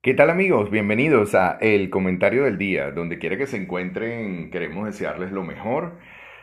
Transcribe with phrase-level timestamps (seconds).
[0.00, 0.70] ¿Qué tal amigos?
[0.70, 2.92] Bienvenidos a El Comentario del Día.
[2.92, 5.98] Donde quiera que se encuentren, queremos desearles lo mejor.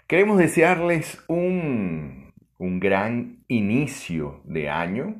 [0.07, 5.15] Queremos desearles un, un gran inicio de año,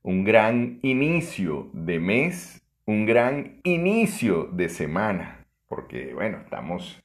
[0.00, 5.46] un gran inicio de mes, un gran inicio de semana.
[5.68, 7.04] Porque bueno, estamos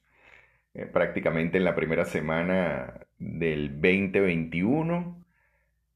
[0.72, 5.26] eh, prácticamente en la primera semana del 2021,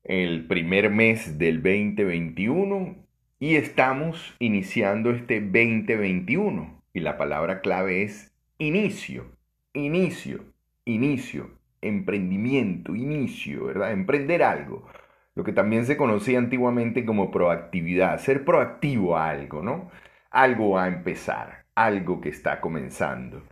[0.05, 3.04] el primer mes del 2021
[3.41, 9.26] y estamos iniciando este 2021 y la palabra clave es inicio,
[9.72, 10.45] inicio,
[10.85, 11.50] inicio,
[11.82, 13.93] emprendimiento, inicio, ¿verdad?
[13.93, 14.86] Emprender algo.
[15.35, 19.90] Lo que también se conocía antiguamente como proactividad, ser proactivo a algo, ¿no?
[20.31, 23.43] Algo a empezar, algo que está comenzando.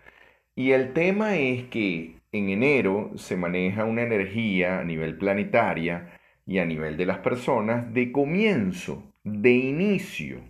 [0.54, 6.58] Y el tema es que en enero se maneja una energía a nivel planetaria y
[6.58, 10.40] a nivel de las personas de comienzo, de inicio.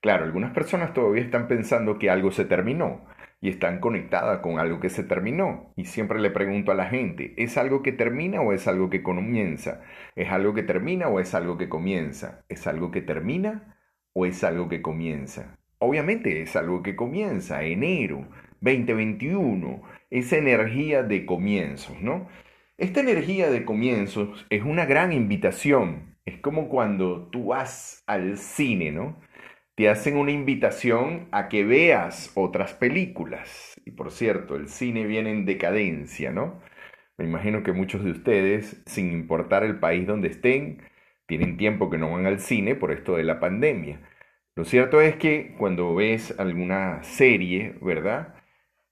[0.00, 3.04] Claro, algunas personas todavía están pensando que algo se terminó
[3.40, 5.72] y están conectadas con algo que se terminó.
[5.76, 9.02] Y siempre le pregunto a la gente, ¿es algo que termina o es algo que
[9.02, 9.82] comienza?
[10.14, 12.44] ¿Es algo que termina o es algo que comienza?
[12.48, 13.76] ¿Es algo que termina
[14.12, 15.58] o es algo que comienza?
[15.78, 18.28] Obviamente es algo que comienza, enero
[18.60, 22.28] 2021, esa energía de comienzos, ¿no?
[22.76, 28.92] Esta energía de comienzos es una gran invitación es como cuando tú vas al cine,
[28.92, 29.20] ¿no?
[29.74, 33.80] Te hacen una invitación a que veas otras películas.
[33.84, 36.60] Y por cierto, el cine viene en decadencia, ¿no?
[37.18, 40.82] Me imagino que muchos de ustedes, sin importar el país donde estén,
[41.26, 44.00] tienen tiempo que no van al cine por esto de la pandemia.
[44.56, 48.34] Lo cierto es que cuando ves alguna serie, ¿verdad?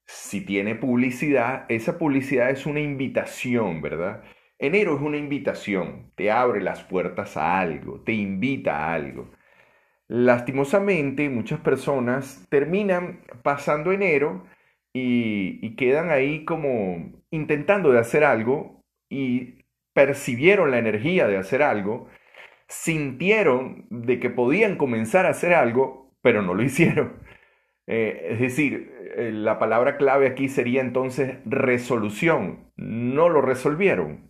[0.05, 4.23] Si tiene publicidad, esa publicidad es una invitación, ¿verdad?
[4.59, 9.31] Enero es una invitación, te abre las puertas a algo, te invita a algo.
[10.09, 14.45] Lastimosamente, muchas personas terminan pasando enero
[14.93, 22.09] y, quedan ahí como intentando de hacer algo y percibieron la energía de hacer algo,
[22.67, 27.13] sintieron de que podían comenzar a hacer algo, pero no lo hicieron.
[27.87, 32.71] Eh, es decir, eh, la palabra clave aquí sería entonces resolución.
[32.77, 34.28] No lo resolvieron,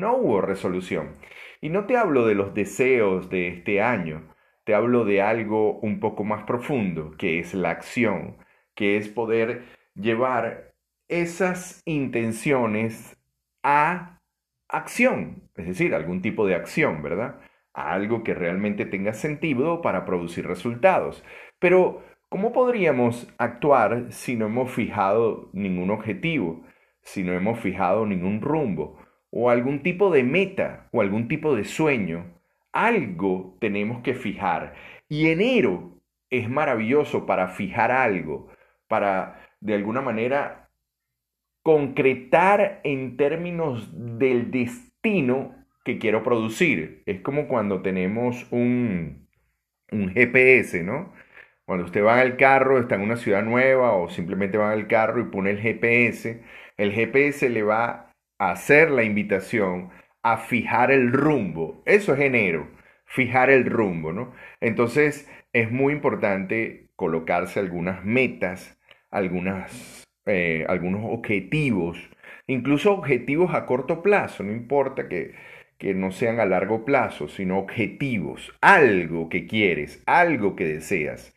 [0.00, 1.16] no hubo resolución.
[1.60, 4.34] Y no te hablo de los deseos de este año,
[4.64, 8.38] te hablo de algo un poco más profundo, que es la acción,
[8.74, 10.74] que es poder llevar
[11.08, 13.16] esas intenciones
[13.62, 14.20] a
[14.68, 17.40] acción, es decir, algún tipo de acción, ¿verdad?
[17.74, 21.22] A algo que realmente tenga sentido para producir resultados.
[21.58, 26.64] Pero ¿Cómo podríamos actuar si no hemos fijado ningún objetivo,
[27.02, 28.99] si no hemos fijado ningún rumbo,
[29.30, 32.26] o algún tipo de meta, o algún tipo de sueño?
[32.72, 34.74] Algo tenemos que fijar.
[35.08, 35.98] Y enero
[36.30, 38.48] es maravilloso para fijar algo,
[38.88, 40.70] para de alguna manera
[41.62, 45.54] concretar en términos del destino
[45.84, 47.02] que quiero producir.
[47.06, 49.28] Es como cuando tenemos un,
[49.92, 51.12] un GPS, ¿no?
[51.64, 55.20] Cuando usted va el carro, está en una ciudad nueva o simplemente va el carro
[55.20, 56.42] y pone el GPS,
[56.76, 58.09] el GPS le va
[58.40, 59.90] hacer la invitación
[60.22, 61.82] a fijar el rumbo.
[61.84, 62.68] Eso es enero,
[63.04, 64.32] fijar el rumbo, ¿no?
[64.60, 68.80] Entonces es muy importante colocarse algunas metas,
[69.10, 71.98] algunas, eh, algunos objetivos,
[72.46, 75.34] incluso objetivos a corto plazo, no importa que,
[75.78, 81.34] que no sean a largo plazo, sino objetivos, algo que quieres, algo que deseas.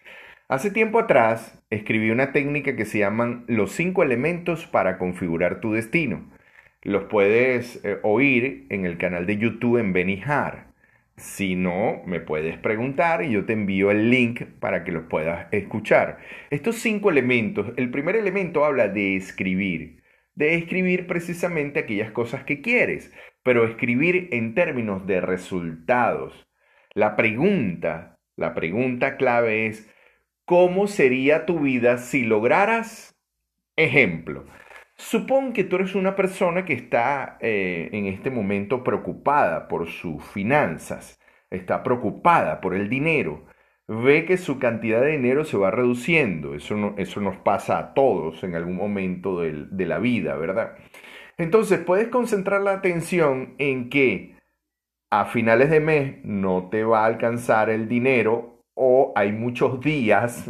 [0.47, 5.73] Hace tiempo atrás escribí una técnica que se llaman los cinco elementos para configurar tu
[5.73, 6.32] destino.
[6.83, 10.73] Los puedes eh, oír en el canal de YouTube en Benijar.
[11.15, 15.47] Si no, me puedes preguntar y yo te envío el link para que los puedas
[15.51, 16.19] escuchar.
[16.49, 20.01] Estos cinco elementos, el primer elemento habla de escribir,
[20.35, 26.47] de escribir precisamente aquellas cosas que quieres, pero escribir en términos de resultados.
[26.93, 29.89] La pregunta, la pregunta clave es,
[30.45, 33.15] ¿Cómo sería tu vida si lograras?
[33.77, 34.45] Ejemplo,
[34.95, 40.23] supón que tú eres una persona que está eh, en este momento preocupada por sus
[40.23, 41.19] finanzas,
[41.49, 43.45] está preocupada por el dinero,
[43.87, 48.43] ve que su cantidad de dinero se va reduciendo, eso, eso nos pasa a todos
[48.43, 50.77] en algún momento de la vida, ¿verdad?
[51.37, 54.35] Entonces puedes concentrar la atención en que
[55.11, 60.49] a finales de mes no te va a alcanzar el dinero o hay muchos días,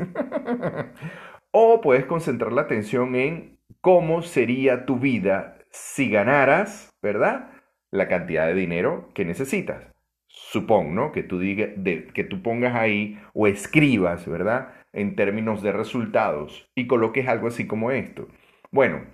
[1.51, 3.52] o puedes concentrar la atención en
[3.83, 7.51] cómo sería tu vida si ganaras, ¿verdad?
[7.91, 9.91] La cantidad de dinero que necesitas.
[10.27, 11.11] supón, ¿no?
[11.11, 11.67] Que tú, diga,
[12.13, 14.73] que tú pongas ahí o escribas, ¿verdad?
[14.93, 18.29] En términos de resultados y coloques algo así como esto.
[18.71, 19.05] Bueno,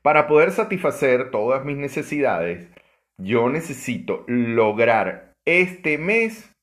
[0.00, 2.70] para poder satisfacer todas mis necesidades,
[3.18, 6.56] yo necesito lograr este mes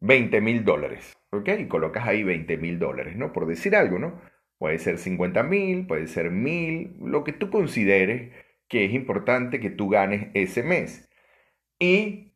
[0.00, 1.16] 20 mil dólares.
[1.30, 1.48] ¿Ok?
[1.60, 3.32] Y colocas ahí 20 mil dólares, ¿no?
[3.32, 4.20] Por decir algo, ¿no?
[4.60, 8.30] Puede ser 50 mil, puede ser mil, lo que tú consideres
[8.68, 11.10] que es importante que tú ganes ese mes.
[11.78, 12.34] Y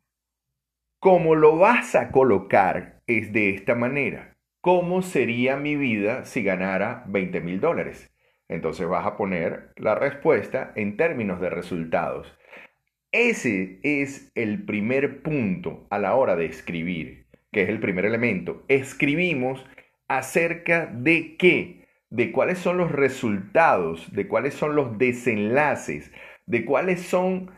[1.01, 4.39] como lo vas a colocar es de esta manera.
[4.63, 8.11] ¿Cómo sería mi vida si ganara 20 mil dólares?
[8.49, 12.35] Entonces vas a poner la respuesta en términos de resultados.
[13.13, 18.65] Ese es el primer punto a la hora de escribir, que es el primer elemento.
[18.69, 19.63] Escribimos
[20.09, 21.84] acerca de qué,
[22.15, 26.13] de cuáles son los resultados, de cuáles son los desenlaces,
[26.47, 27.51] de cuáles son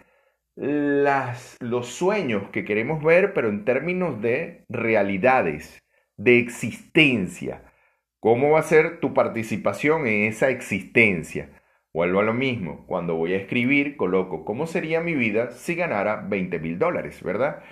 [0.54, 5.78] las, los sueños que queremos ver, pero en términos de realidades,
[6.16, 7.70] de existencia.
[8.18, 11.50] ¿Cómo va a ser tu participación en esa existencia?
[11.92, 16.16] Vuelvo a lo mismo, cuando voy a escribir, coloco cómo sería mi vida si ganara
[16.16, 17.62] 20 mil dólares, ¿verdad?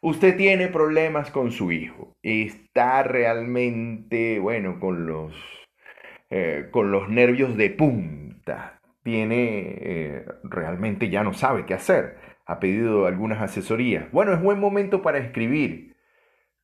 [0.00, 5.59] Usted tiene problemas con su hijo, está realmente, bueno, con los,
[6.30, 12.16] eh, con los nervios de punta, tiene, eh, realmente ya no sabe qué hacer,
[12.46, 14.10] ha pedido algunas asesorías.
[14.12, 15.96] Bueno, es buen momento para escribir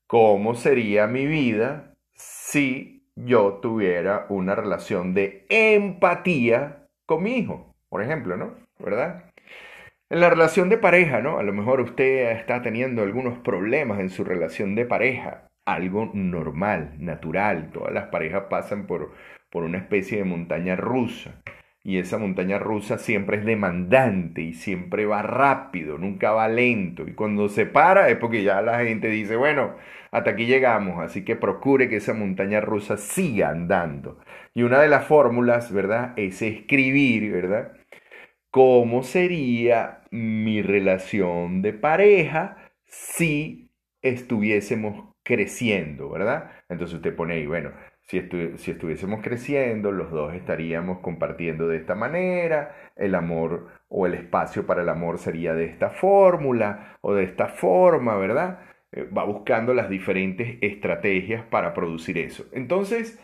[0.07, 8.03] cómo sería mi vida si yo tuviera una relación de empatía con mi hijo, por
[8.03, 8.55] ejemplo, ¿no?
[8.79, 9.33] ¿Verdad?
[10.09, 11.39] En la relación de pareja, ¿no?
[11.39, 16.95] A lo mejor usted está teniendo algunos problemas en su relación de pareja, algo normal,
[16.99, 17.71] natural.
[17.73, 19.13] Todas las parejas pasan por,
[19.51, 21.43] por una especie de montaña rusa.
[21.83, 27.07] Y esa montaña rusa siempre es demandante y siempre va rápido, nunca va lento.
[27.07, 29.77] Y cuando se para es porque ya la gente dice, bueno,
[30.11, 34.19] hasta aquí llegamos, así que procure que esa montaña rusa siga andando.
[34.53, 36.13] Y una de las fórmulas, ¿verdad?
[36.17, 37.73] Es escribir, ¿verdad?
[38.51, 42.57] ¿Cómo sería mi relación de pareja
[42.87, 43.71] si
[44.03, 46.51] estuviésemos creciendo, ¿verdad?
[46.69, 47.73] Entonces usted pone ahí, bueno,
[48.07, 48.21] si,
[48.57, 54.67] si, estuviésemos creciendo, los dos estaríamos compartiendo de esta manera, el amor o el espacio
[54.67, 58.61] para el amor sería de esta fórmula o de esta forma, ¿verdad?
[58.93, 62.47] Eh, va buscando las diferentes estrategias para producir eso.
[62.53, 63.21] Entonces,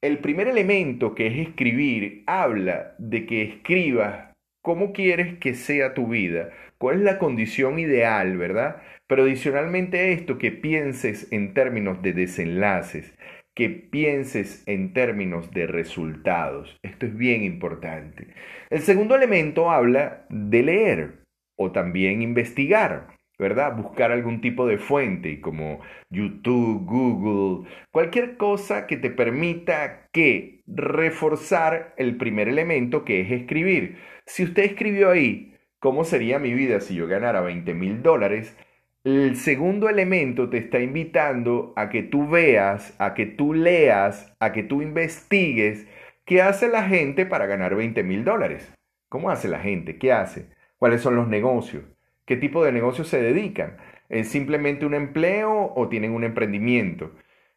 [0.00, 4.28] el primer elemento que es escribir habla de que escribas
[4.62, 8.82] cómo quieres que sea tu vida, cuál es la condición ideal, ¿verdad?
[9.06, 13.14] Pero adicionalmente a esto, que pienses en términos de desenlaces,
[13.58, 16.78] que pienses en términos de resultados.
[16.84, 18.28] Esto es bien importante.
[18.70, 21.24] El segundo elemento habla de leer
[21.58, 23.18] o también investigar.
[23.36, 23.76] ¿verdad?
[23.76, 31.94] Buscar algún tipo de fuente como YouTube, Google, cualquier cosa que te permita que reforzar
[31.96, 33.98] el primer elemento que es escribir.
[34.26, 38.56] Si usted escribió ahí, ¿cómo sería mi vida si yo ganara 20 mil dólares?
[39.04, 44.52] El segundo elemento te está invitando a que tú veas, a que tú leas, a
[44.52, 45.86] que tú investigues
[46.24, 48.72] qué hace la gente para ganar 20 mil dólares.
[49.08, 49.98] ¿Cómo hace la gente?
[49.98, 50.50] ¿Qué hace?
[50.78, 51.84] ¿Cuáles son los negocios?
[52.26, 53.76] ¿Qué tipo de negocios se dedican?
[54.08, 57.12] ¿Es simplemente un empleo o tienen un emprendimiento?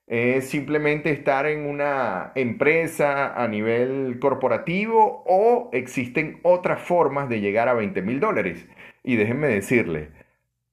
[0.07, 7.67] ¿Es simplemente estar en una empresa a nivel corporativo o existen otras formas de llegar
[7.67, 8.67] a 20 mil dólares?
[9.03, 10.09] Y déjenme decirle,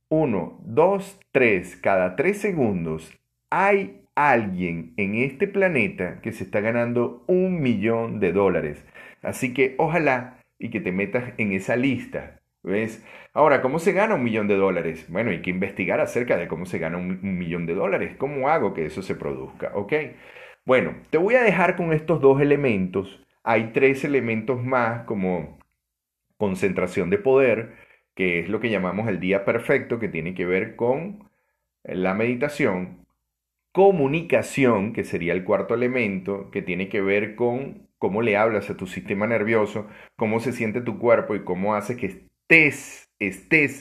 [0.08, 3.12] uno, dos, tres, cada tres segundos
[3.50, 8.84] hay alguien en este planeta que se está ganando un millón de dólares.
[9.22, 13.04] Así que ojalá y que te metas en esa lista ¿Ves?
[13.32, 15.06] Ahora, ¿cómo se gana un millón de dólares?
[15.08, 18.16] Bueno, hay que investigar acerca de cómo se gana un, millón de dólares.
[18.18, 19.70] ¿Cómo hago que eso se produzca?
[19.74, 19.92] ¿Ok?
[20.64, 23.24] Bueno, te voy a dejar con estos dos elementos.
[23.44, 25.58] Hay tres elementos más como
[26.36, 27.74] concentración de poder,
[28.18, 31.30] que es lo que llamamos el día perfecto, que tiene que ver con
[31.84, 33.06] la meditación.
[33.70, 38.76] Comunicación, que sería el cuarto elemento, que tiene que ver con cómo le hablas a
[38.76, 42.06] tu sistema nervioso, cómo se siente tu cuerpo y cómo hace que
[42.48, 43.06] estés,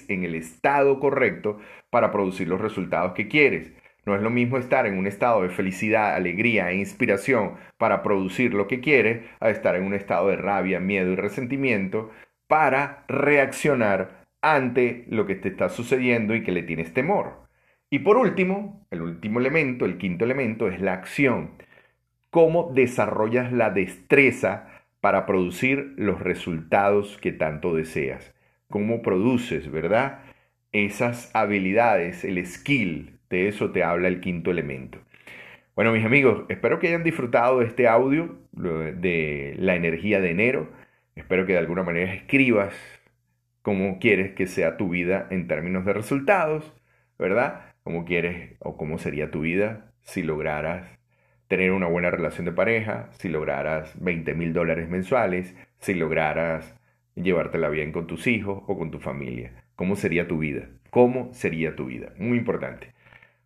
[0.08, 1.58] en el estado correcto
[1.90, 3.74] para producir los resultados que quieres.
[4.06, 8.54] No es lo mismo estar en un estado de felicidad, alegría e inspiración para producir
[8.54, 12.12] lo que quieres a estar en un estado de rabia, miedo y resentimiento
[12.48, 17.48] para reaccionar ante lo que te está sucediendo y que le tienes temor.
[17.90, 21.52] Y por último, el último elemento, el quinto elemento, es la acción.
[22.30, 24.68] ¿Cómo desarrollas la destreza
[25.00, 28.34] para producir los resultados que tanto deseas?
[28.70, 30.20] cómo produces, ¿verdad?
[30.72, 35.00] esas habilidades, el skill, de eso te habla el quinto elemento.
[35.76, 40.70] Bueno, mis amigos, espero que hayan disfrutado de este audio de la energía de enero.
[41.16, 42.74] Espero que de alguna manera escribas
[43.68, 46.74] cómo quieres que sea tu vida en términos de resultados,
[47.20, 47.74] ¿verdad?
[47.84, 50.88] Cómo quieres o cómo sería tu vida si lograras
[51.50, 56.80] tener una buena relación de pareja, si lograras 20 mil dólares mensuales, si lograras
[57.16, 59.66] llevártela bien con tus hijos o con tu familia.
[59.76, 60.70] ¿Cómo sería tu vida?
[60.90, 62.14] ¿Cómo sería tu vida?
[62.18, 62.94] Muy importante.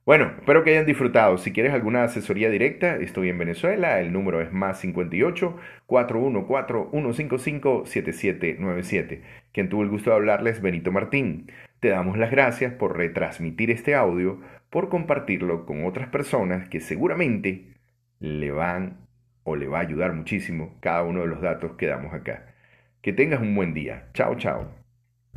[0.04, 1.38] Bueno, espero que hayan disfrutado.
[1.38, 4.00] Si quieres alguna asesoría directa, estoy en Venezuela.
[4.00, 5.56] El número es más 58
[5.86, 9.22] 414 155 7797.
[9.54, 11.52] Quien tuvo el gusto de hablarles, Benito Martín.
[11.80, 14.40] Te damos las gracias por retransmitir este audio,
[14.72, 17.76] por compartirlo con otras personas que seguramente
[18.20, 19.08] le van
[19.44, 22.54] o le va a ayudar muchísimo cada uno de los datos que damos acá.
[23.02, 24.10] Que tengas un buen día.
[24.14, 24.81] Chao, chao.